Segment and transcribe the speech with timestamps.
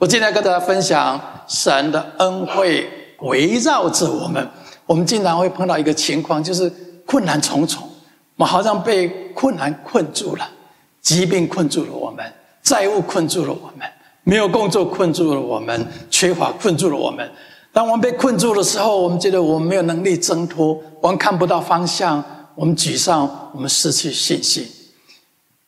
[0.00, 4.48] 我今天跟大家分享神的恩惠围绕着我们。
[4.86, 6.72] 我们经常会碰到一个情况，就是
[7.04, 7.86] 困难重重，
[8.36, 10.50] 我们好像被困难困住了，
[11.02, 12.24] 疾病困住了我们，
[12.62, 13.86] 债务困住了我们，
[14.24, 17.30] 没有工作困住了我们，缺乏困住了我们。
[17.70, 22.24] 当我们被困住的时候，我们觉得我们没有能力挣脱，我们看不到方向，
[22.54, 24.66] 我们沮丧，我们失去信心。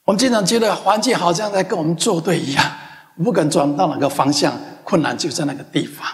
[0.07, 2.65] 我们经常觉得环境好像在跟我们作对一样。
[3.17, 6.07] 不管转到哪个方向，困难就在那个地方。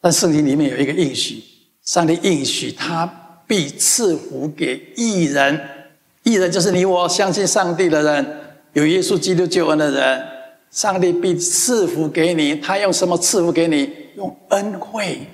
[0.00, 1.42] 但圣经里面有一个应许，
[1.84, 3.06] 上帝应许他
[3.46, 5.60] 必赐福给异人。
[6.22, 8.40] 异人就是你我相信上帝的人，
[8.74, 10.26] 有耶稣基督救恩的人。
[10.70, 13.90] 上帝必赐福给你，他用什么赐福给你？
[14.16, 15.26] 用恩惠，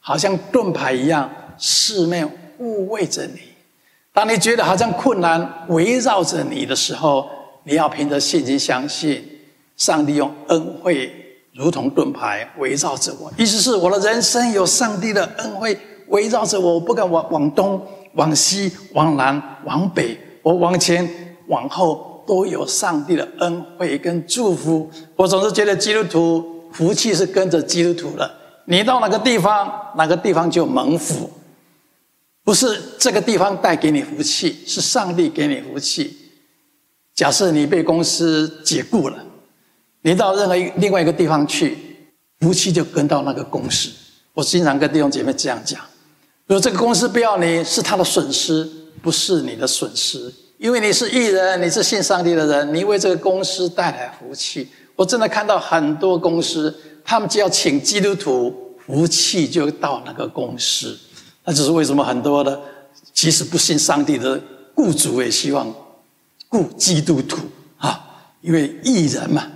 [0.00, 3.40] 好像盾牌一样，四面护卫着你。
[4.12, 7.30] 当你觉得好像困难围绕着你的时候，
[7.64, 9.24] 你要凭着信心相信。
[9.76, 11.12] 上帝用恩惠
[11.52, 17.80] 如同盾牌围绕着我，意思是我的人生有上帝的恩惠围绕着我，我不管往往东、
[18.14, 21.08] 往西、往南、往北，我往前、
[21.48, 24.90] 往后都有上帝的恩惠跟祝福。
[25.14, 28.30] 我总是觉得基督徒福气是跟着基督徒的，
[28.66, 31.30] 你到哪个地方，哪个地方就蒙福，
[32.44, 36.16] 不是这个地方带给你福气，是上帝给你福气。
[37.14, 39.24] 假设你被公司解雇了。
[40.06, 41.76] 你到任何一另外一个地方去，
[42.38, 43.90] 福气就跟到那个公司。
[44.34, 45.80] 我经常跟弟兄姐妹这样讲：
[46.46, 48.64] 如果这个公司不要你，是他的损失，
[49.02, 50.32] 不是你的损失。
[50.58, 54.68] 因为你是艺人，你是信上帝的人，你为这个公司带来福气。
[54.94, 56.72] 我真的看到很多公司，
[57.04, 58.54] 他们只要请基督徒，
[58.86, 60.96] 福气就到那个公司。
[61.42, 62.60] 那就是为什么很多的
[63.12, 64.40] 即使不信上帝的
[64.72, 65.74] 雇主也希望
[66.48, 67.38] 雇基督徒
[67.78, 68.00] 啊，
[68.40, 69.50] 因为艺人嘛。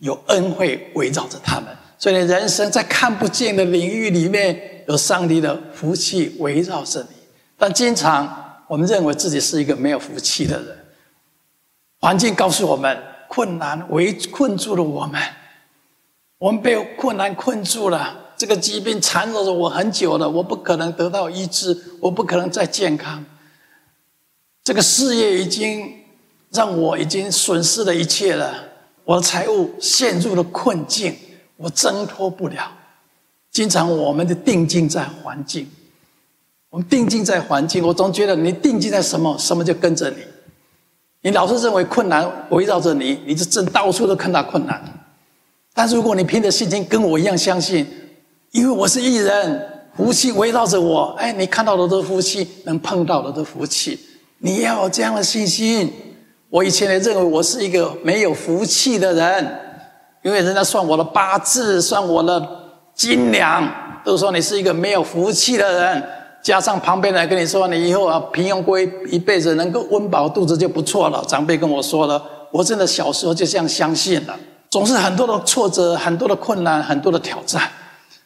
[0.00, 7.16] 有恩惠围绕着他们，所以你人生在看不见的领域里面，有上帝的福气围绕着你。
[7.56, 10.78] 但经常我们认为自己是一个没有福气的人，
[12.00, 15.20] 环境告诉我们，困难围困住了我们，
[16.38, 18.22] 我们被困难困住了。
[18.36, 23.24] 这个疾病缠绕着我很久了，我不可能得到医治，我不可能再健康。
[24.62, 25.90] 这个事业已经
[26.50, 28.65] 让我已经损失了一切了。
[29.06, 31.14] 我的财务陷入了困境，
[31.56, 32.72] 我挣脱不了。
[33.52, 35.70] 经常我们的定睛在环境，
[36.70, 40.16] 我们定睛在环境，我总觉得你定睛在什么，什么就跟着你。
[41.22, 44.82] 你老是认为困难围绕着你，你就正到处都看到困难。
[45.72, 47.86] 但是如果你凭着信心跟我一样相信，
[48.50, 53.96] 因为我是义人，福气围绕着我，哎，你看到的都是福气，能碰到的都是福气。
[54.38, 55.92] 你要有这样的信心。
[56.56, 59.46] 我以前也认为我是一个没有福气的人，
[60.22, 62.42] 因为人家算我的八字，算我的
[62.94, 63.70] 斤两，
[64.02, 66.02] 都说你是一个没有福气的人。
[66.42, 71.22] 加上旁边人跟你说，你以后啊平庸过一辈子，能够温饱肚子就不错了。
[71.28, 74.34] 长辈跟我说了，我真的小时候就这样相信了。
[74.70, 77.70] 总是很多的挫折，很多的困难，很多的挑战。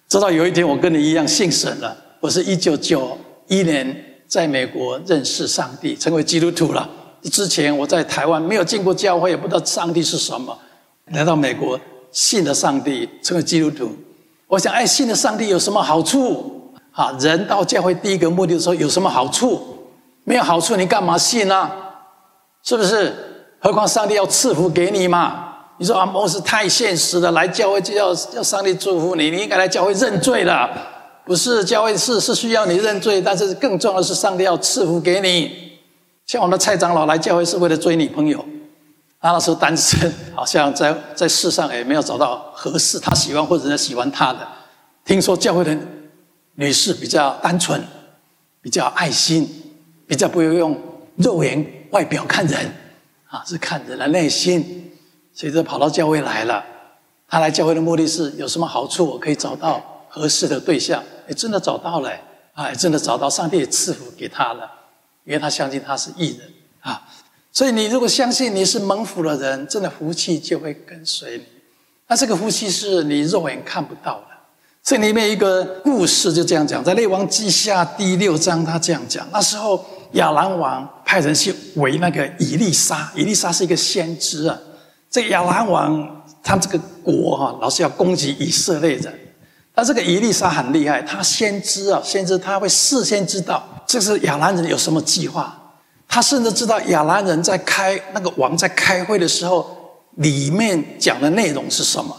[0.08, 1.97] 直到有一天，我跟你一样信神了。
[2.20, 3.18] 我是一九九
[3.48, 6.88] 一年在美国认识上帝，成为基督徒了。
[7.28, 10.56] 之前我在台湾没有进过教会，也不知道上帝是什么。
[11.12, 11.78] 来到美国，
[12.12, 13.91] 信了上帝，成为基督徒。
[14.47, 16.72] 我想，哎，信了上帝有什么好处？
[16.92, 19.60] 啊，人到教会第一个目的的时候有什么好处？
[20.25, 21.70] 没有好处，你干嘛信呢？
[22.62, 23.14] 是不是？
[23.59, 25.47] 何况上帝要赐福给你嘛？
[25.78, 30.69] 你说啊，牧师太现实了，来教会就要要上帝祝福你，你应该来教会认罪了。
[31.25, 35.69] 不是，教会是是需要你认罪，但是更重要的是上帝要赐福给你。
[36.30, 38.38] 像我们的蔡长老来教会是为了追女朋友，
[39.20, 39.98] 他那时候单身，
[40.32, 44.46] 好像在在世上也没有找到合适他喜欢或者人家喜欢他的。
[45.04, 45.76] 听说教会的
[46.54, 47.82] 女士比较单纯，
[48.62, 49.72] 比较爱心，
[50.06, 50.80] 比较不会用
[51.16, 52.72] 肉眼外表看人，
[53.28, 54.92] 啊，是看人的内心，
[55.34, 56.64] 所以就跑到教会来了。
[57.26, 59.04] 他来教会的目的是有什么好处？
[59.04, 62.12] 我可以找到合适的对象，也真的找到了，
[62.54, 64.71] 哎，真的找到，上帝赐福给他了。
[65.30, 66.50] 因为他相信他是义人
[66.80, 67.00] 啊，
[67.53, 71.44] 所以你如果相信你是蒙福的人，真的福气就会跟随你。
[72.09, 74.27] 那这个福气是你肉眼看不到的。
[74.82, 79.84] 这里面一个故事就这样讲，在《列王记下》第六章，他这样讲：那时候
[80.15, 84.59] 亚兰王派人去围那个以利沙，以利沙是一个先知啊。
[85.09, 89.16] 这个亚兰王他这个国哈，老是要攻击以色列人。
[89.72, 93.65] 他这个以利沙很厉害，他先知啊，先知他会事先知道。
[93.91, 95.72] 这是亚兰人有什么计划？
[96.07, 99.69] 他甚至知道亚兰人在开那个王在开会的时候，
[100.15, 102.16] 里面讲的内容是什么。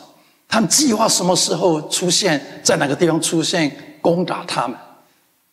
[0.49, 3.71] 他们计划什么时候出现，在哪个地方出现，
[4.01, 4.77] 攻打他们。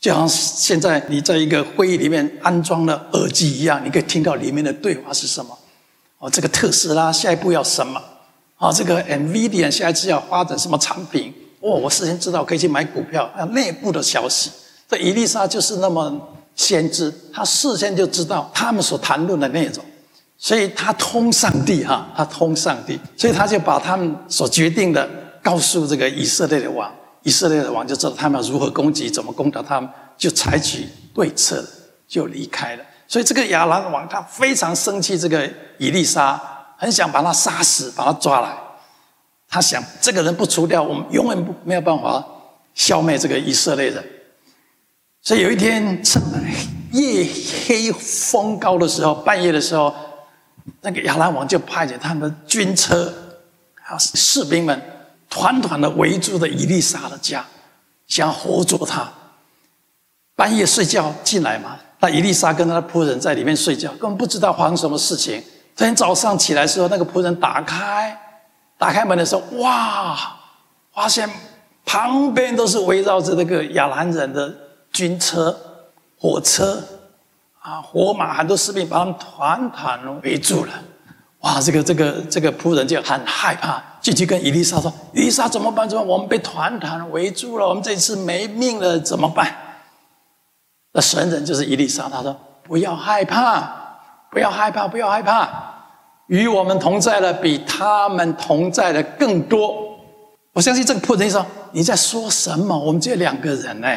[0.00, 5.56] 就好像现在你在一个会议里面安装了耳机一样，你可以听到里面的对话是什么。
[6.18, 8.02] 哦，这个特斯拉下一步要什么？
[8.56, 11.32] 啊，这个 NVIDIA 下一次要发展什么产品？
[11.60, 13.30] 哦，我事先知道可以去买股票。
[13.36, 14.50] 啊，内部的消息，
[14.88, 16.18] 这以利沙就是那么
[16.54, 19.84] 先知，他事先就知道他们所谈论的内容，
[20.38, 25.08] 所以他通上帝哈，他通上帝，所以他就把他们所决定的
[25.42, 26.90] 告诉这个以色列的王。
[27.24, 31.62] 以色列的王就知道他们要如何攻击，怎么攻打他们，就采取对策，
[32.06, 32.84] 就离开了。
[33.06, 35.46] 所以这个亚兰王他非常生气，这个
[35.76, 36.40] 以利沙
[36.78, 38.56] 很想把他杀死，把他抓来。
[39.50, 42.24] 他想这个人不除掉，我们永远不没有办法
[42.74, 44.02] 消灭这个以色列人。
[45.22, 46.22] 所以有一天趁
[46.92, 47.26] 夜
[47.66, 49.94] 黑风高的时候，半夜的时候，
[50.80, 53.12] 那个亚兰王就派遣他们的军车
[53.74, 54.80] 还有士兵们。
[55.30, 57.44] 团团的围住了伊丽莎的家，
[58.06, 59.06] 想活捉他。
[60.34, 65.44] 半夜睡觉进来嘛，那伊丽莎跟他的仆人在里面睡觉，根本不知道发生什么事情。
[65.76, 68.18] 昨天早上起来的时候，那个仆人打开
[68.78, 70.16] 打开门的时候，哇，
[70.94, 71.28] 发现
[71.84, 74.50] 旁边都是围绕着那个亚兰人的
[74.92, 75.56] 军车、
[76.18, 76.82] 火车
[77.60, 80.72] 啊，火马，很多士兵把他们团团围住了。
[81.40, 83.82] 哇，这个这个这个仆人就很害怕。
[84.00, 85.88] 进去跟伊丽莎说：“伊丽莎怎么办？
[85.88, 86.10] 怎么办？
[86.10, 89.54] 我们被团团围住了，我们这次没命了，怎么办？”
[90.94, 93.98] 那神人就是伊丽莎，他说：“不要害怕，
[94.30, 95.48] 不要害怕，不要害怕，
[96.28, 99.74] 与我们同在的比他们同在的更多。”
[100.54, 102.76] 我相信这个仆人说：“你在说什么？
[102.76, 103.88] 我们只有两个人呢，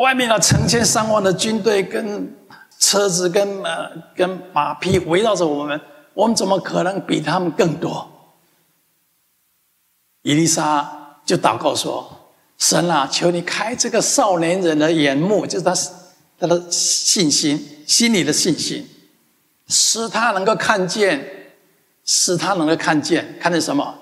[0.00, 2.34] 外面有成千上万的军队跟
[2.78, 5.78] 车子跟呃跟马匹围绕着我们，
[6.14, 8.08] 我们怎么可能比他们更多？”
[10.22, 15.74] 伊丽莎就祷告说：“神啊，求你开这个少年人的眼目，就是他
[16.38, 18.88] 他的信心，心里的信心，
[19.68, 21.22] 使他能够看见，
[22.06, 23.94] 使他能够看见，看见什么？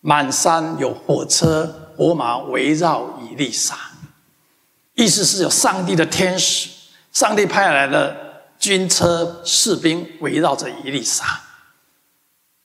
[0.00, 3.76] 满山有火车火马围绕伊丽莎，
[4.96, 6.68] 意思是有上帝的天使，
[7.12, 11.24] 上帝派来的军车士兵围绕着以利沙，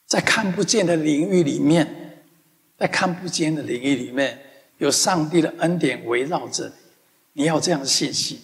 [0.07, 1.97] 在看不见的领域里面。”
[2.81, 4.39] 在看不见的领域里面，
[4.79, 7.43] 有上帝的恩典围绕着你。
[7.43, 8.41] 你要这样的信心。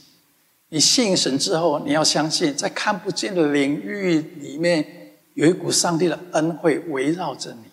[0.70, 7.64] 你信神之后，你要相信，在看不见的领域里面，有一股上帝的恩惠围绕着你。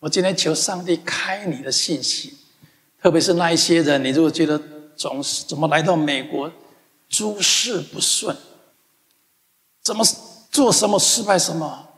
[0.00, 2.36] 我今天求上帝开你的信心，
[3.00, 4.60] 特别是那一些人，你如果觉得
[4.96, 6.50] 总是怎么来到美国
[7.08, 8.36] 诸事不顺，
[9.82, 10.04] 怎么
[10.50, 11.88] 做什么失败什么，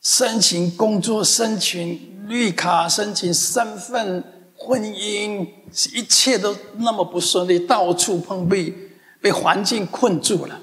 [0.00, 2.12] 申请工作申请。
[2.26, 4.24] 绿卡申请、身份、
[4.56, 5.46] 婚姻，
[5.92, 8.72] 一切都那么不顺利，到处碰壁，
[9.20, 10.58] 被环境困住了。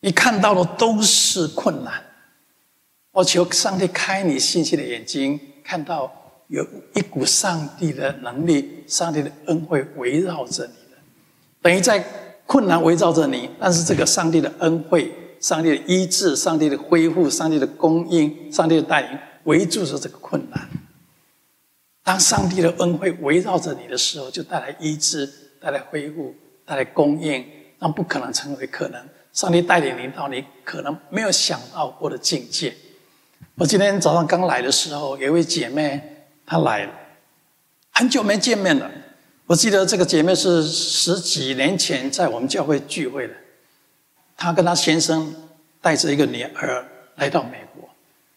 [0.00, 2.04] 你看到的都是困难。
[3.12, 6.23] 我求上帝开你信心的眼睛，看到
[6.54, 10.98] 有一股上帝的能力、上帝的恩惠围绕着你的。
[11.60, 12.04] 等于在
[12.46, 19.18] 困难围绕着你，但是这个上帝的恩惠、上帝的医治、上帝的恢复、上帝的供应、上帝的带领。
[19.44, 20.70] 围住着这个困难，
[22.02, 25.30] 当上帝的恩惠围绕着你的时候，就带来医治，
[25.60, 26.34] 带来恢复，
[26.64, 27.44] 带来供应，
[27.78, 29.06] 让不可能成为可能。
[29.34, 32.74] 上帝带领你到你可能没有想到过的境界。
[33.56, 36.00] 我今天早上刚来的时候，有一位姐妹
[36.46, 36.92] 她来了，
[37.90, 38.90] 很久没见面了。
[39.46, 43.34] 我记得这个姐妹是十几年前在我们教会聚会的，
[44.36, 45.34] 她跟她先生
[45.80, 46.86] 带着一个女儿
[47.16, 47.88] 来到美国，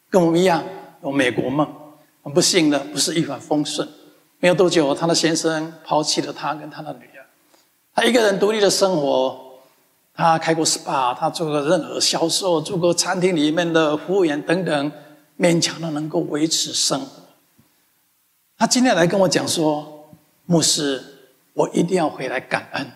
[0.10, 0.64] 跟我们一样。
[1.04, 1.68] 有美国梦，
[2.24, 3.88] 很不幸的不是一帆风顺。
[4.40, 7.26] 没有多久，她的先生抛弃了他跟他的女儿，
[7.94, 9.44] 她一个人独立的生活。
[10.20, 14.92] 他开过 SPA，他做过任何销售，做过餐厅里面的服务员等等，
[15.38, 17.22] 勉强的能够维持生活。
[18.58, 20.10] 他今天来跟我讲说
[20.48, 21.04] ：“牧师，
[21.54, 22.92] 我一定要回来感恩。”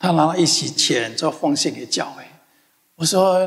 [0.00, 2.22] 他拿了一些钱做奉献给教会。
[2.96, 3.46] 我说：“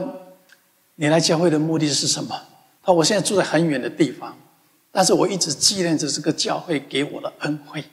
[0.96, 2.40] 你来教会的目的是什么？”
[2.84, 4.38] 他说我现在住在很远的地方，
[4.92, 7.84] 但是我一直纪念着这个教会给我的恩惠。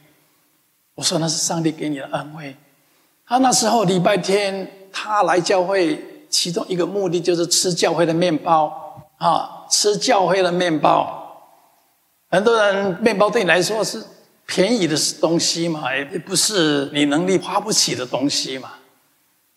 [0.94, 2.54] 我说那是上帝给你的恩惠。
[3.26, 11.23] 他那时候礼拜天他来教会，其中一个目的就是吃教会的面包啊，吃教会的面包。
[12.35, 14.03] 很多人面包对你来说是
[14.45, 18.73] 便宜的东西嘛，也不是你能力花不起的东西嘛。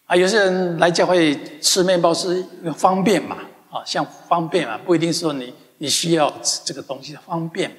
[0.05, 3.37] 啊，有些人来教会吃面包是方便嘛。
[3.71, 6.31] 啊，像方便啊，不一定说你你需要
[6.63, 7.75] 这个东西的方便。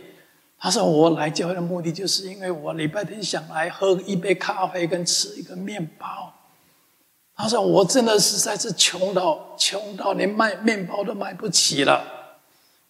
[0.58, 6.34] 他说：“我来教会的目的，就是因为我礼拜天想来喝一杯咖啡，跟吃一个面包。”
[7.36, 12.04] 他说：“我真的实在是穷到穷到连卖面包都买不起了。”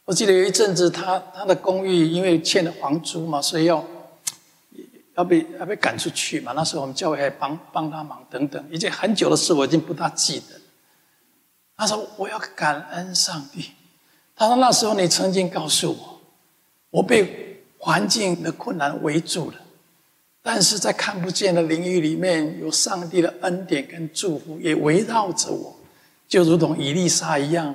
[0.09, 3.85] 我记得有一阵子他，他的公寓因为欠了房租嘛，所以要
[5.17, 6.53] 要被要被赶出去嘛。
[6.57, 10.59] 那时候我们教会还帮帮他忙等等，已经很久的事，我已经不大记得。
[11.77, 13.73] 他说：“我要感恩上帝。”
[14.35, 16.21] 他说：“那时候你曾经告诉我，
[16.89, 17.45] 我被。”
[17.81, 19.57] 环境的困难围住了，
[20.43, 25.77] 但是在看不见的领域里面，有上帝的恩典跟祝福也围绕着我，
[26.27, 27.73] 就如同以利沙一样，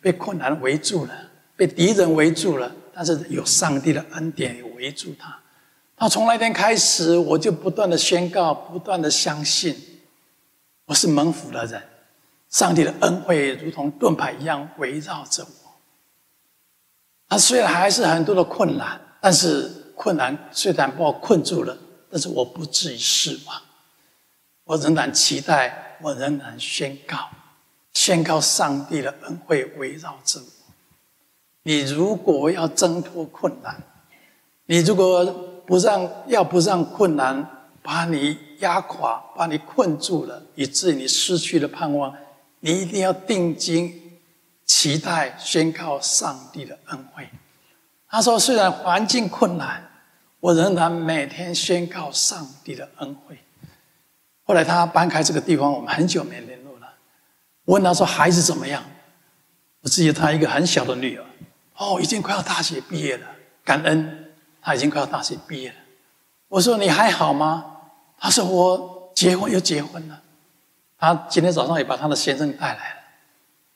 [0.00, 1.25] 被困难围住了，
[1.56, 5.38] 被敌人围住了，但是有上帝的恩典围住他。
[5.96, 9.74] 他从那天开始，我就不断的宣告，不断的相信，
[10.84, 11.82] 我是蒙福的人，
[12.48, 15.72] 上帝的恩惠如同盾牌一样围绕着我。
[17.28, 19.00] 他虽然还是很多的困难。
[19.18, 21.76] 但是困难虽然把我困住了，
[22.08, 23.60] 但是我不至于失望。
[24.62, 27.30] 我仍然期待，我仍然宣告，
[27.92, 30.55] 宣告上帝的恩惠围绕着我。
[31.66, 33.76] 你如果要挣脱困难，
[34.66, 35.24] 你如果
[35.66, 37.44] 不让，要不让困难
[37.82, 42.14] 把你压垮，把你困住了，以致你失去了盼望，
[42.60, 43.92] 你一定要定睛，
[44.64, 47.28] 期待宣告上帝的恩惠。
[48.08, 49.90] 他说：“虽然环境困难，
[50.38, 53.36] 我仍然每天宣告上帝的恩惠。”
[54.46, 56.86] 后来他搬开这个地方，我们很久没联络了。
[57.64, 58.84] 我问他说：“孩子怎么样？”
[59.82, 61.25] 我记得他一个很小的女儿，
[61.76, 63.26] 哦，已经快要大学毕业了。
[63.64, 65.76] 感恩，他已经快要大学毕业了。
[66.48, 67.78] 我说：“你还好吗？”
[68.18, 70.22] 他说：“我结婚又结婚了。”
[70.98, 73.00] 他今天早上也把他的先生带来了。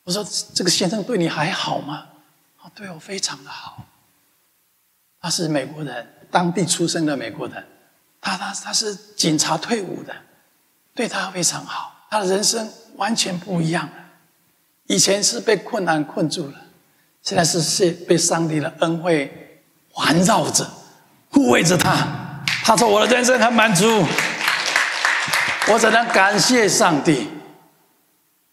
[0.04, 2.06] 我说：“这个先生对你还好吗？”
[2.62, 3.84] 哦，对我非常的好。
[5.20, 7.66] 他是美国人，当地出生的美国人。
[8.20, 10.14] 他他他是警察退伍的，
[10.94, 12.06] 对他非常好。
[12.08, 13.92] 他的人生完全不一样了。
[14.86, 16.54] 以前是被困难困住了，
[17.22, 19.60] 现在是是被上帝的恩惠
[19.92, 20.68] 环绕着、
[21.30, 22.42] 护卫着他。
[22.64, 23.86] 他说：“我的人生很满足，
[25.68, 27.28] 我只能感谢上帝。”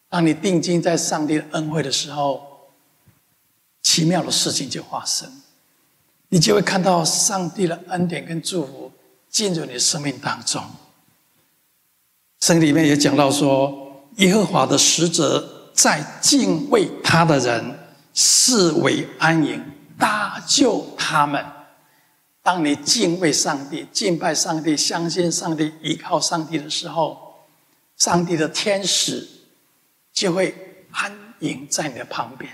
[0.10, 2.70] 当你定睛在上帝的恩惠的时候，
[3.84, 5.30] 奇妙的事情就发生。
[6.30, 8.92] 你就会看到上帝的恩典跟祝福
[9.30, 10.62] 进入你的生命当中。
[12.42, 17.77] 圣经里面也讲到说，耶和华的使者在敬畏他的人
[18.20, 19.64] 视为安营，
[19.96, 21.46] 搭救他们。
[22.42, 27.46] 当你敬畏上帝、敬拜上帝、相信上帝、依靠上帝的时候，
[27.96, 29.28] 上帝的天使
[30.12, 30.56] 就会
[30.90, 32.52] 安营在你的旁边。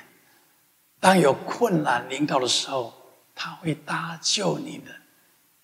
[1.00, 2.94] 当有困难临到的时候，
[3.34, 4.92] 他会搭救你的，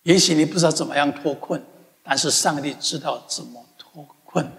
[0.03, 1.61] 也许你不知道怎么样脱困，
[2.03, 4.49] 但是上帝知道怎么脱困。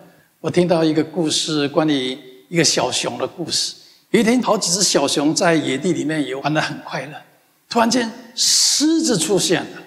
[0.40, 2.18] 我听到一个故事，关于
[2.50, 3.79] 一个小熊的故事。
[4.10, 7.22] 一天，好几只小熊在野地里面游玩得很快乐，
[7.68, 9.78] 突然间狮子出现了。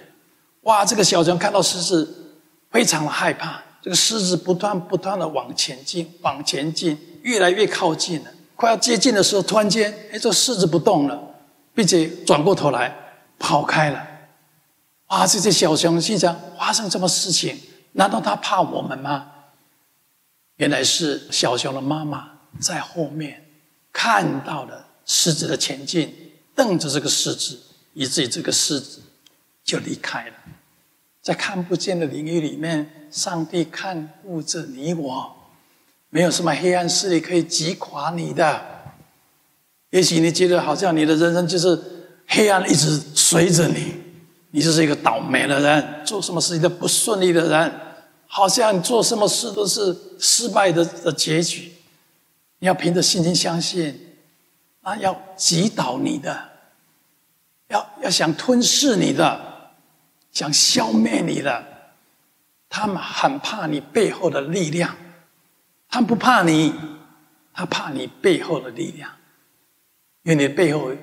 [0.61, 0.85] 哇！
[0.85, 2.31] 这个小熊看到狮子，
[2.71, 3.61] 非常的害怕。
[3.81, 8.31] 这个狮子不断不断的往前进，往前进，越来越靠近了。
[8.55, 11.21] 快要接近的时候，突然间，哎，这狮子不动了，
[11.73, 12.99] 并且转过头来。
[13.39, 14.07] 跑开了，
[15.07, 15.27] 啊！
[15.27, 17.59] 这只小熊心想：发生什么事情？
[17.93, 19.31] 难道它怕我们吗？
[20.55, 22.25] 原来是小熊的妈妈
[22.61, 23.42] 在后面
[23.93, 26.13] 看到了狮子的前进，
[26.53, 27.57] 瞪着这个狮子，
[27.93, 28.99] 以至于这个狮子
[29.63, 30.33] 就离开了。
[31.21, 35.33] 在看不见的领域里面，上帝看顾着你我，
[36.09, 38.61] 没有什么黑暗势力可以击垮你的。
[39.91, 41.79] 也许你觉得好像你的人生就是……
[42.25, 43.93] 黑暗一直随着你，
[44.51, 47.71] 你就是一个倒霉的人，做什么事情都不顺利的人，
[48.25, 51.72] 好像做什么事都是失败的的结局。
[52.63, 53.93] 你要凭着信心相信，
[54.83, 56.49] 啊，要击倒你的，
[57.67, 59.73] 要要想吞噬你的，
[60.31, 61.61] 想消灭你的，
[62.69, 64.95] 他们很怕你背后的力量，
[65.89, 66.73] 他们不怕你，
[67.53, 69.11] 他怕你背后的力量，
[70.21, 70.93] 因为你背后。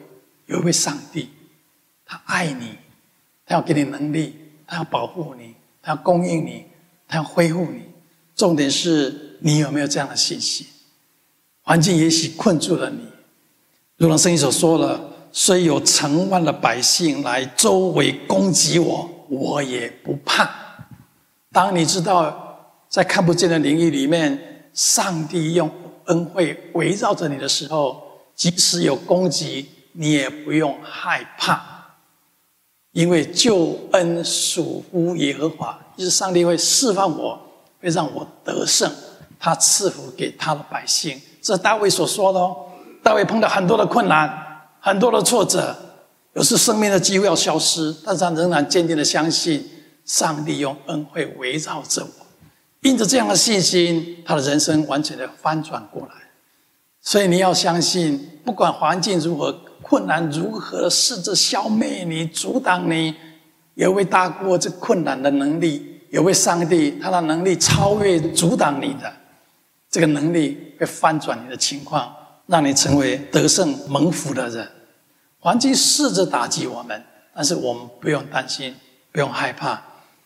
[0.47, 1.29] 有一位上帝，
[2.07, 2.77] 他爱你，
[3.47, 4.35] 他要给你能力，
[4.67, 6.67] 他要保护你，他要供应你，
[7.07, 7.85] 他要恢复你。
[8.35, 10.67] 重点是你有没有这样的信心？
[11.71, 12.99] 环境也许困住了你，
[13.97, 15.01] 如同圣经所说了
[15.31, 20.51] ：“虽有成万的百姓来周围攻击我，我也不怕。”
[21.53, 25.71] 当你知道在看不见的领域里面，上帝用
[26.07, 28.03] 恩惠围绕着你的时候，
[28.35, 29.69] 即使有攻击。
[29.93, 31.63] 你也不用害怕，
[32.91, 37.41] 因为救恩属乎耶和华，就是上帝会释放我，
[37.81, 38.91] 会让我得胜，
[39.39, 41.21] 他赐福给他的百姓。
[41.43, 42.57] 这是大卫所说的哦。
[43.03, 44.31] 大卫碰到很多的困难，
[44.81, 45.75] 很多的挫折，
[46.35, 49.69] 有时生命的机会要消失，但是他仍然坚定的相信
[50.05, 52.27] 上帝用恩惠围绕着我。
[52.83, 56.15] 因着这样的信心，他的人生完全的翻转过来。
[57.03, 63.15] 所以你要相信，不管环境如何，困难如何试着消灭你、阻挡你，
[63.75, 69.11] 有位大过这困难的能力，有位上帝，他的能力超越阻挡你的
[69.91, 72.11] 这个能力，会翻转你的情况，
[72.47, 74.67] 让你成为得胜蒙福的人。
[75.39, 78.75] 环境试着打击我们，但是我们不用担心，
[79.13, 79.83] 不用害怕。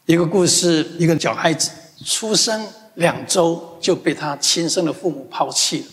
[0.06, 1.72] 一个故事，一个小孩子
[2.04, 5.86] 出生两周就被他亲生的父母抛弃了。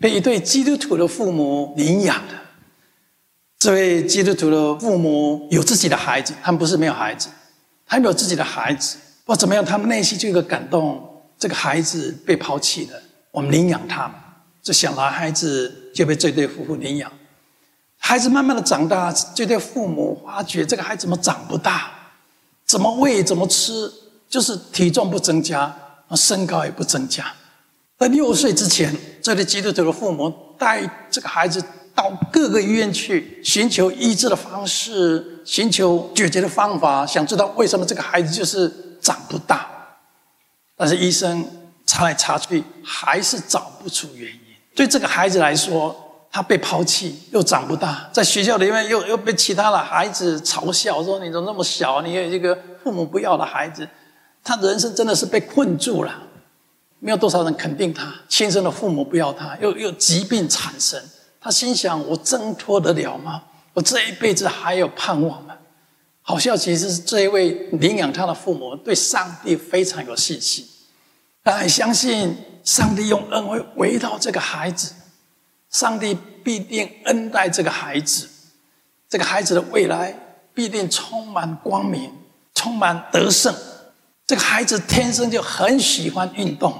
[0.00, 2.34] 被一对基督徒的父母领养的，
[3.60, 7.28] 这位基督徒的父母有自己的孩子，他们不是没有孩子，
[7.86, 8.96] 他们有自己的孩子。
[9.24, 13.00] 不知道怎么样，他们内心就有个感动：这个孩子被抛弃了，
[13.32, 14.12] 我们领养他们。
[14.62, 17.10] 这小男孩子就被这对夫妇领养。
[17.98, 21.90] 孩子慢慢的长大，这对父母发觉这个孩子怎么长不大，
[22.64, 23.90] 怎么喂怎么吃，
[24.28, 25.74] 就是体重不增加，
[26.14, 27.32] 身高也不增加。
[27.98, 31.62] 在六岁之前，这对基督徒的父母带这个孩子
[31.94, 39.68] 到各个医院去寻求医治的方式，寻求解决的方法，想知道为什么这个孩子就是长不大。
[40.76, 41.44] 但是医生
[41.92, 44.40] 查来查去，还是找不出原因。
[44.74, 45.94] 对这个孩子来说，
[46.30, 53.86] 他被抛弃又长不大，在学校里面又又被其他的孩子嘲笑，说你怎么那么小，你有一个父母不要的孩子，
[54.42, 56.22] 他人生真的是被困住了。
[56.98, 60.98] 没有多少人肯定他，亲生的父母不要他，又又疾病产生，
[61.42, 63.42] 他心想：我挣脱得了吗？
[63.74, 65.54] 我这一辈子还有盼望吗？
[66.22, 70.64] 好消息是，这一位领养他的父母对上帝非常有信心，
[71.44, 74.92] 他还相信上帝用恩惠围绕这个孩子，
[75.70, 78.28] 上帝必定恩待这个孩子，
[79.08, 80.14] 这个孩子的未来
[80.54, 82.12] 必定充满光明，
[82.54, 83.54] 充满得胜。
[84.26, 86.72] 这个孩子天生就很喜欢运动。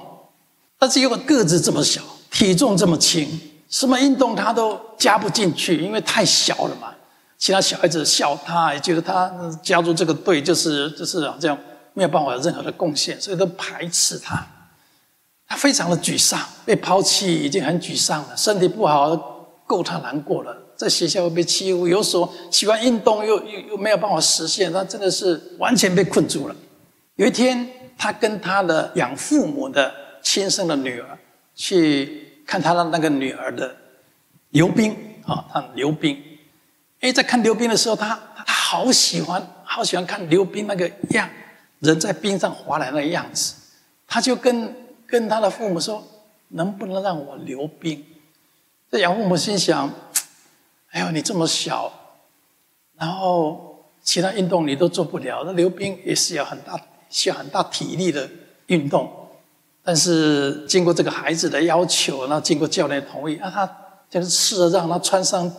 [0.79, 6.93] 但是因为个子这么小，体重这么轻，什么运动他都加不进去，因为太小了嘛。
[7.39, 9.31] 其他小孩子笑他，也觉得他
[9.63, 11.59] 加入这个队就是就是这样
[11.95, 14.47] 没有办法有任何的贡献，所以都排斥他。
[15.47, 19.17] 他非常的沮丧，被抛弃已经很沮丧了，身体不好
[19.67, 20.57] 够他难过了。
[20.77, 26.57] 在学校被欺负，有所喜欢运动又又又没有办法实现，他真的是完全被困住了。
[27.17, 29.93] 有一天，他跟他的养父母的。
[30.25, 31.19] 亲生的女儿
[31.53, 33.75] 去看他的那个女儿的
[34.51, 36.17] 溜冰啊，他溜冰。
[37.01, 41.29] 哎，在看溜冰的时候，他他好喜欢，好喜欢看溜冰那个样，
[41.83, 43.55] 人在冰上滑来那样子。
[44.09, 44.75] 他就跟
[45.07, 46.03] 跟他的父母说
[46.49, 48.05] ：“能不能让我溜冰？”
[48.91, 49.91] 这养父母心想
[50.91, 51.93] ：“哎呦，你这么小，
[52.99, 58.29] 然后其他运动你都做不了，那溜冰也是要很大需要很大体力的
[58.67, 59.11] 运动。”
[59.85, 63.69] 但是经过这个孩子的要求，那经过教练同意，那他
[64.09, 65.51] 就是试着让他穿上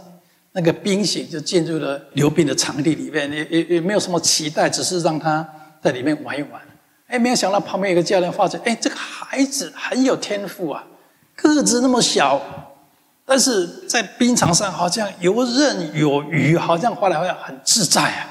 [0.53, 5.45] 那个冰鞋，就进入了溜冰的场地里面，也也也没有什么期待，只是让他
[5.83, 6.61] 在里面玩一玩。
[7.07, 10.83] 哎，没有想到旁边有个教练发现，哎，这个孩子很有天赋啊，
[11.35, 12.41] 个子那么小，
[13.25, 18.29] 但是在冰场上好像游刃有余，好像滑来滑去很自在啊。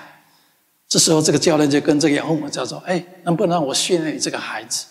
[0.89, 4.87] 这时候这个教练就跟这个养父母叫做，哎，能不能让我训练你这个孩子？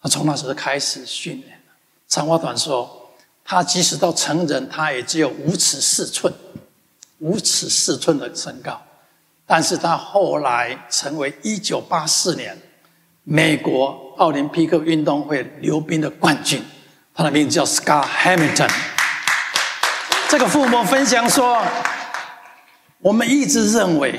[0.00, 1.60] 他从那时候开始训练。
[2.06, 3.10] 长话短说，
[3.44, 6.32] 他即使到成人，他也只有五尺四寸，
[7.18, 8.80] 五尺四寸的身高。
[9.46, 12.56] 但是他后来成为一九八四年
[13.22, 16.62] 美国奥林匹克运动会溜冰的冠军。
[17.14, 18.70] 他的名字叫 Scott Hamilton。
[20.28, 21.62] 这个父母分享说
[23.00, 24.18] ：“我们一直认为，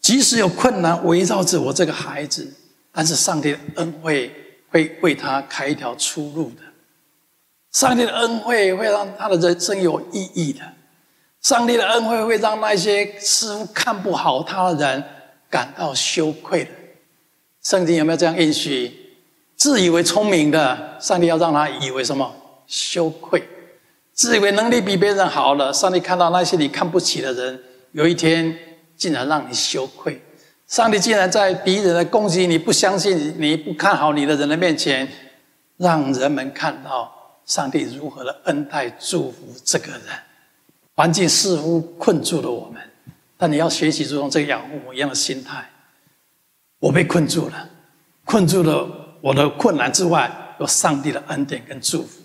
[0.00, 2.54] 即使有困难围绕着我这个孩子，
[2.92, 4.32] 但是上帝的恩惠。”
[4.70, 6.60] 会为他开一条出路的，
[7.72, 10.60] 上帝的恩惠会让他的人生有意义的，
[11.42, 15.04] 上帝的恩惠会让那些似乎看不好他的人
[15.48, 16.70] 感到羞愧的。
[17.62, 18.92] 圣经有没有这样应许？
[19.56, 22.34] 自以为聪明的，上帝要让他以为什么？
[22.66, 23.42] 羞愧。
[24.12, 27.60] 自以为能力比别人好了，上帝看到那些你看不起的人，
[27.92, 28.56] 有一天
[28.96, 30.20] 竟然让你羞愧。
[30.66, 35.08] 上帝竟然在敌人的攻击你、不相信你、不看好你的人的面前，
[35.76, 40.00] 让人们看到上帝如何的恩待、祝福这个人。
[40.98, 42.82] 环境似乎困住了我们，
[43.36, 45.64] 但你要学习如同这个养父母一样的心态。
[46.80, 47.70] 我被困住了，
[48.24, 48.84] 困住了
[49.20, 52.20] 我的困难之外，有上帝的恩典跟祝福。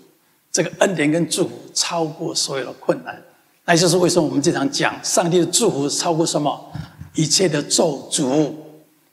[0.50, 3.22] 这个恩典跟祝福超过所有的困难，
[3.64, 6.72] 那就是为什么我们经常讲，上帝的祝福超过什么？
[7.14, 8.52] 一切的咒诅，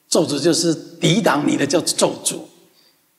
[0.09, 2.39] 咒诅就是抵挡你的叫咒诅。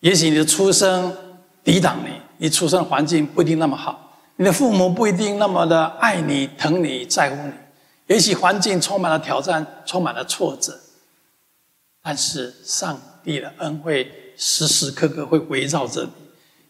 [0.00, 1.16] 也许你的出生
[1.62, 4.12] 抵挡你，你出生环境不一定那么好，
[4.42, 7.52] 你的父母不一定那么的爱你、疼你、在乎你。
[8.09, 10.76] 也许环境充满了挑战，充满了挫折，
[12.02, 16.11] 但是上帝的恩惠时时刻刻会围绕着你。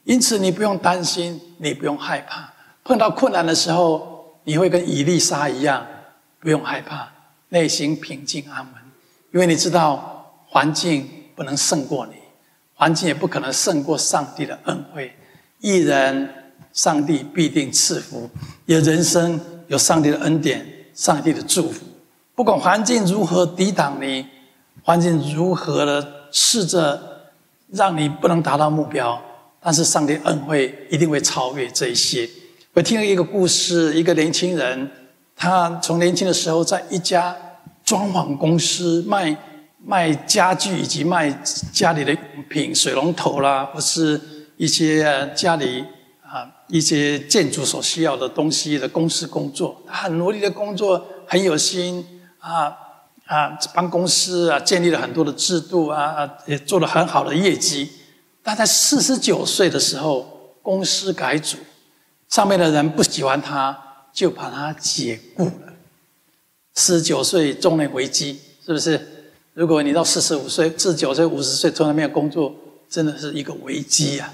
[0.05, 2.53] 因此，你不用担心，你不用害怕。
[2.85, 5.87] 碰到困难的时候，你会跟伊丽莎一样，
[6.41, 7.11] 不用害怕，
[7.49, 8.75] 内心平静安稳，
[9.33, 12.17] 因为你知道环境不能胜过你，
[12.75, 15.17] 环境也不可能胜过上帝的恩惠。
[15.61, 16.29] 一人，
[16.73, 18.29] 上帝必定赐福；
[18.67, 21.85] 有人生，有上帝的恩典，上帝的祝福。
[22.35, 24.27] 不管环境如何抵挡你，
[24.83, 27.31] 环境如何的试着
[27.71, 29.21] 让你不能达到目标。
[29.65, 32.29] 但是上帝恩惠一定会超越这一些。
[32.73, 34.91] 我听了一个故事，一个年轻人，
[35.37, 37.37] 他从年轻的时候在一家
[37.85, 39.37] 装潢公司卖
[39.85, 41.31] 卖家具以及卖
[41.73, 44.21] 家里的用品，水龙头啦，或是
[44.57, 45.85] 一些家里
[46.33, 49.83] 啊一些建筑所需要的东西的公司工作。
[49.87, 52.75] 他很努力的工作，很有心啊
[53.27, 57.93] 啊，帮公司啊建立了很多的制度啊，也做了很好的业绩。
[58.43, 61.59] 但在四十九岁的时候，公司改组，
[62.31, 65.75] 上面的人不喜欢他，就把他解雇了。
[66.75, 69.09] 四十九岁中年危机，是不是？
[69.53, 72.55] 如果你到四十五岁、四十九岁、五十岁从来没有工作，
[72.89, 74.33] 真的是一个危机啊！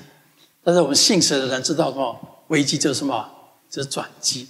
[0.63, 2.19] 但是我们信神的人知道什么？
[2.49, 3.29] 危机就是什么？
[3.71, 4.49] 就是转机。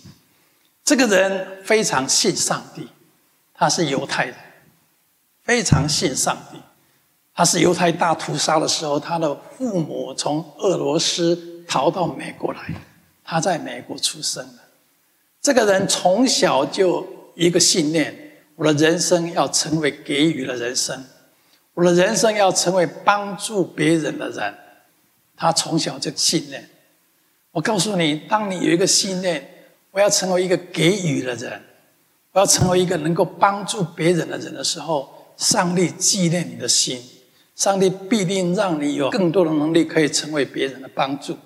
[0.84, 2.88] 这个人非常信上帝，
[3.52, 4.34] 他是犹太人，
[5.42, 6.58] 非常信上帝。
[7.34, 12.74] 他是犹太大屠杀的时候，他的父母从俄罗斯逃到美国来，
[13.22, 14.58] 他在美国出生的。
[15.40, 21.04] 这个人从小就一个信念：我的人生要成为给予的人生，
[21.74, 24.54] 我的人生要成为帮助别人的人。
[25.38, 26.68] 他从小就信念。
[27.52, 29.48] 我告诉你，当你有一个信念，
[29.92, 31.62] 我要成为一个给予的人，
[32.32, 37.00] 我要成为一个能够帮助别人的人的时候，上帝纪念你的心。
[37.54, 41.36] 上帝必定让你有更多的能力，可以成为别人的帮助。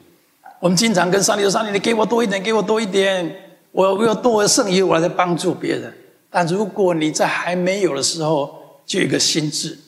[0.60, 3.34] 我们经常跟上帝说：“上帝，你给我多一点，给我多一点，
[3.70, 5.90] 我我要多剩余，我来帮助别人。”
[6.28, 9.78] 但如果你在还没有的时候就有一个心智，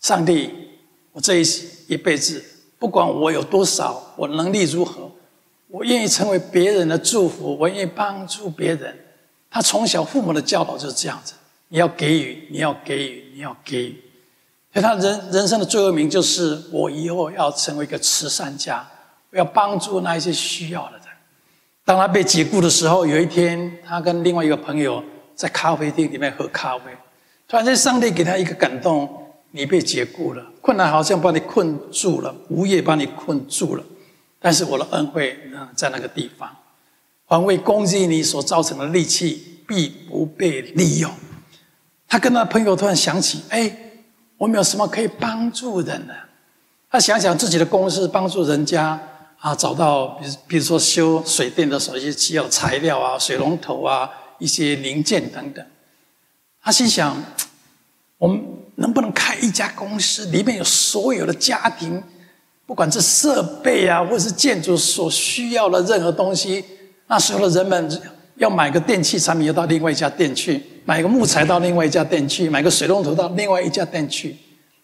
[0.00, 0.50] 上帝，
[1.12, 1.44] 我这一
[1.88, 2.44] 一辈子，
[2.84, 5.10] 不管我有多少，我能力如何，
[5.68, 8.94] 我愿意成为别人的祝福，我愿意帮助别人。
[9.50, 11.32] 他从小父母的教导就是这样子：
[11.68, 14.02] 你要给予，你要给予，你要给予。
[14.70, 18.86] 所以他人人生的座右铭就是：我以后要成为一个慈善家，
[19.30, 21.06] 我要帮助那一些需要的人。
[21.86, 25.02] 当他被解雇的时候，有一天，他跟另外一个朋友
[25.34, 26.84] 在咖啡厅里面喝咖啡，
[27.48, 29.23] 突然间上帝给他一个感动：
[29.54, 33.84] 你被解雇了，困难好像把你困住了，无业把你困住了，
[34.38, 35.38] 但是我的恩惠
[35.74, 36.54] 在那个地方，
[37.26, 41.10] 凡为攻击你所造成的戾气，必不被利用。
[42.08, 43.78] 他跟他朋友突然想起：哎。
[44.36, 46.12] 我们有什么可以帮助人呢？
[46.90, 49.00] 他想想自己的公司，帮助人家
[49.38, 55.64] 啊，找到比比如说修水电的时候，一些需要材料啊、水龙头啊、一些零件等等。
[56.60, 57.16] 他心想：
[58.18, 58.42] 我们
[58.76, 62.02] 能不能开一家公司，里面有所有的家庭，
[62.66, 66.64] 不管是设备啊，或者是建筑所需要的任何东西，
[67.06, 68.02] 那时候的人们
[68.36, 70.62] 要买个电器产品，要到另外一家店去。
[70.86, 74.36] 买个木材到另外一家店去，买个水龙头到另外一家店去。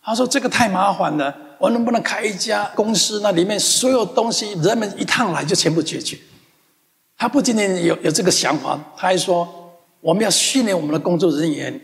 [0.02, 3.20] 他说：“这个太麻烦了，我能不能开一家公司？
[3.22, 6.16] 那里面所有东西，人们一趟来就全部解决。”
[7.18, 9.46] 他不仅仅有有这个想法，他还说
[10.00, 11.78] ：“我们要训练我们的工作人员，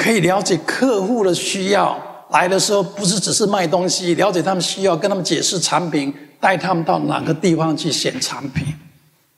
[0.00, 2.00] 可以了解客户的需要。
[2.30, 8.64] 来的时候不是只是卖东西，了解他们需要，跟他们解释产品，带他们到哪个地方去选产品。”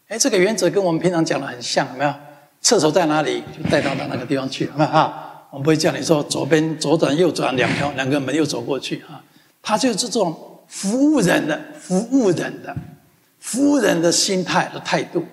[0.07, 2.15] 哎，这个原则跟我们平常讲的很像，有没有？
[2.61, 9.21] 厕所在哪里，就带到到哪个地方去，哈，我们不会叫你说左边左转右转两条两个门又走过去，哈，
[9.63, 10.37] 他就是这种
[10.69, 12.77] 服务人的、服务人的、
[13.41, 15.25] 服务人的心态的态度。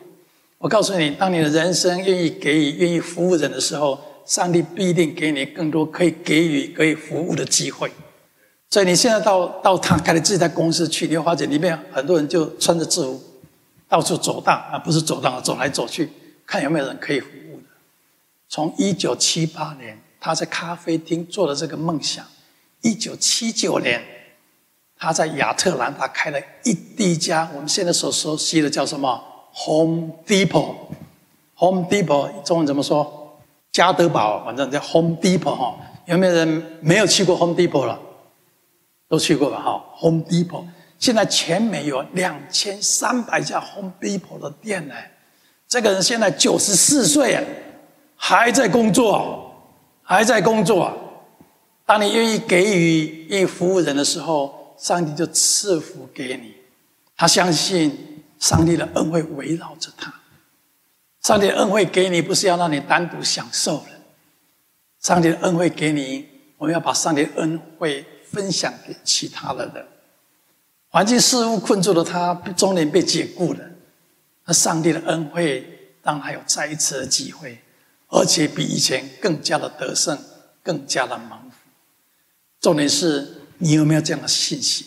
[0.58, 7.92] 我告诉你，当你的人生愿意给予、愿意服务人的时候，上帝必定给你更多可以给予、可以服务的机会。
[8.70, 13.20] 所以你现在到到他开的这家公司去，你会发现里面很多人就穿着制服，
[13.88, 16.08] 到处走荡啊，不是走荡，走来走去。
[16.46, 17.63] 看有没有人可以服务的，
[18.48, 22.24] 从一九七八年他在咖啡厅做的这个梦想，
[22.82, 24.00] 一九七九年
[24.96, 29.24] 他在亚特兰大开了一第一家我们现在所熟悉的叫什么
[29.65, 33.18] Home Depot，Home Depot 中文怎么说？
[33.80, 35.76] 家得宝，反正叫 Home Depot 哈。
[36.06, 38.00] 有没有人没有去过 Home Depot 了？
[39.08, 39.62] 都去过吧？
[39.62, 40.65] 哈，Home Depot
[40.98, 44.94] 现在全美有两千三百家 Home Depot 的店呢。
[45.68, 47.42] 这个人现在九十四岁，
[48.15, 49.54] 还在工作，
[50.04, 50.92] 还在工作。
[51.86, 56.56] 当你愿意给予、愿意服务人的时候，上帝就赐福给你。
[57.15, 60.13] 他相信上帝的恩惠围绕着他。
[61.21, 63.89] 上帝的恩惠给你，不是要让你单独享受的。
[64.99, 66.27] 上帝的恩惠给你，
[66.58, 68.05] 我们要把上帝恩惠。
[68.32, 69.84] 分享给其他的人，
[70.89, 73.60] 环境事物困住了他，中年被解雇了。
[74.45, 77.58] 那上帝的恩惠让他有再一次的机会，
[78.08, 80.15] 而且比以前更加的得胜，
[80.62, 81.58] 更加的蒙福。
[82.62, 84.86] 重点是你有没有这样的信心？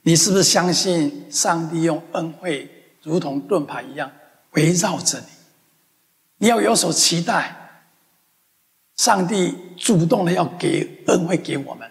[0.00, 2.70] 你是不是相信上帝用恩惠
[3.02, 4.10] 如同盾牌一样
[4.52, 5.26] 围绕着你？
[6.42, 7.56] 你要有所期待，
[8.96, 11.88] 上帝主动的要给恩惠给我们。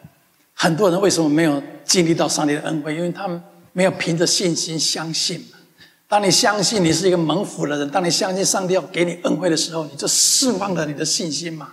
[0.53, 2.93] 很多人为什么没有经历到上帝的恩惠？
[2.93, 5.41] 因为他们没有凭着信心相信。
[6.05, 11.69] 当你相信你是一个蒙福的人，当你相信上帝要给你恩惠的时候，你就释放了你的信心嘛。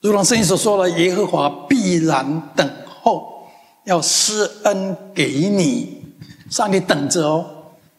[0.00, 2.68] 如同圣经所说的，耶和华必然等
[3.02, 3.48] 候，
[3.84, 6.02] 要施恩给你。
[6.50, 7.48] 上帝等着哦，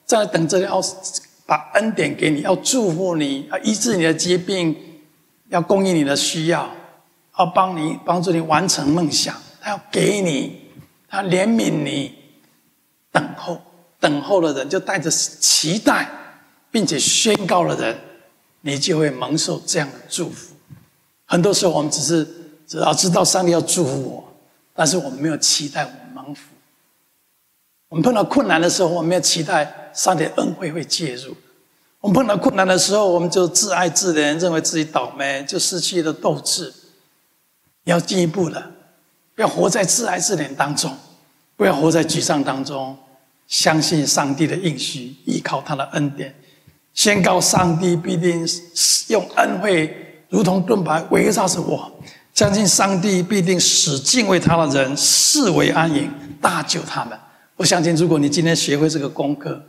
[0.06, 0.82] 在等着要
[1.52, 4.74] 把恩典给你，要祝福你，要医治你的疾病，
[5.50, 6.72] 要供应你的需要，
[7.38, 9.36] 要帮你帮助你完成梦想。
[9.60, 10.62] 他要给你，
[11.10, 12.16] 他怜悯你，
[13.12, 13.62] 等候，
[14.00, 16.10] 等候的人就带着期待，
[16.72, 18.00] 并且宣告的人，
[18.62, 20.56] 你就会蒙受这样的祝福。
[21.26, 22.26] 很多时候，我们只是
[22.66, 24.34] 只要知道上帝要祝福我，
[24.74, 25.92] 但是我们没有期待我。
[27.92, 31.36] 我们碰到困难的时候，我们要期待上帝恩惠会介入。
[32.00, 36.74] 我们碰到困难的时候，我们就自哀自怜，认为自己倒霉，就失去了斗志。
[37.84, 38.64] 要进一步的。
[39.36, 40.96] 不要活在自哀自怜当中，
[41.58, 42.98] 不要活在沮丧当中，
[43.46, 46.34] 相信上帝的应许，依靠他的恩典，
[46.94, 48.48] 宣告上帝必定
[49.10, 51.92] 用恩惠如同盾牌围绕着我，
[52.34, 57.20] 相信上帝必定使敬畏他的人视为安营，搭救他们。
[57.58, 59.62] 我相信，如果你今天学会这个功课，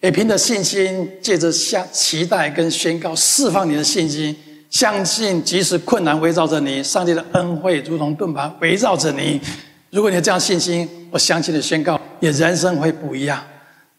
[0.00, 4.34] 也凭着信心，借着向期待跟宣告，释放你的信心。
[4.70, 9.40] 相信，即使困难围绕着你，上帝的恩惠如同盾牌围绕着你。
[9.90, 13.42] 如果你有这样信心，我相信的宣告，你人生会不一样。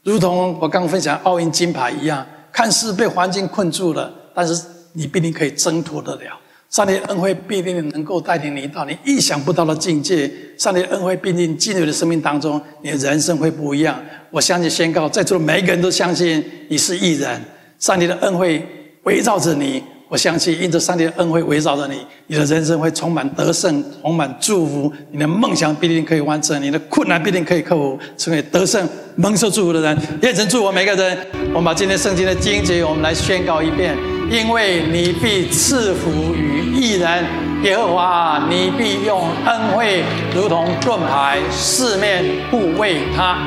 [0.03, 4.61] 如同我刚分享奥运金牌一样，看似被环境困住了，但是
[4.93, 6.39] 你必定可以挣脱得了。
[6.69, 10.29] 上帝恩惠必定能够带领你到你意想不到的境界。
[10.57, 13.99] 上帝恩惠必定进入你的生命当中，你的人生会不一样。
[14.31, 17.41] 我相信宣告，在座的每一个人都相信你是义人。
[17.79, 18.65] 上帝的恩惠
[19.03, 19.81] 围绕着你。
[20.09, 24.89] 我相信，因着上帝的恩惠围绕着你，你的人生会充满得胜，充满祝福。
[25.11, 29.97] 你的梦想必定可以完成，你的困难必定可以克服，成为得胜、蒙受祝福的人。
[30.21, 31.17] 愿神祝福我每个人。
[31.49, 33.97] 我们把今天圣经的经节，我们来宣告一遍：
[34.29, 37.25] 因为你必赐福于一人，
[37.63, 40.03] 耶和华，你必用恩惠
[40.35, 43.37] 如同盾牌，四面护卫他。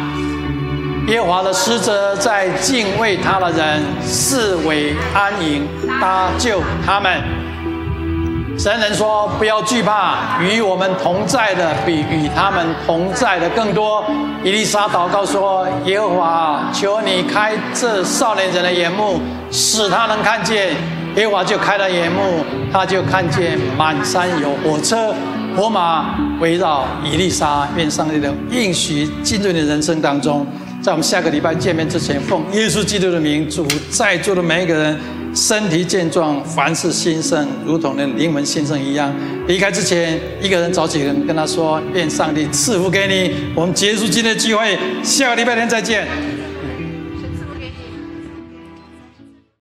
[1.07, 5.67] 耶和华的使者在敬畏他的人四围安营，
[6.01, 7.40] 搭救他们。
[8.61, 14.05] 神人说：“不要惧怕，与我们同在的比与他们同在的更多。”
[14.45, 19.19] 伊丽莎祷告说：“耶和华，求你开这少年人的眼目，
[19.51, 20.77] 使他能看见。”
[21.17, 25.15] 耶和华就开了眼目，他就看见满山有火车、
[25.57, 27.67] 火马围绕伊丽莎。
[27.79, 30.47] 愿上帝的应许进入你的人生当中。
[30.83, 35.01] 在我们下个礼拜见面之前，奉耶稣基督的名，祝在座的每一个人
[35.35, 39.15] 身体健壮，凡事兴盛，如同那灵魂兴盛一样。
[39.47, 46.07] 离开之前，一个人找几个人跟他说：“愿上帝赐福给你。”我们结束今天的聚会，下个礼拜天再见。